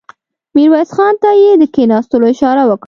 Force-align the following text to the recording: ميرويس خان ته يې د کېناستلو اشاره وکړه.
ميرويس 0.55 0.89
خان 0.97 1.13
ته 1.21 1.29
يې 1.43 1.51
د 1.61 1.63
کېناستلو 1.75 2.25
اشاره 2.33 2.63
وکړه. 2.65 2.79